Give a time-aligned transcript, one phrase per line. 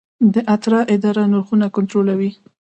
[0.33, 2.31] د اترا اداره نرخونه کنټرولوي؟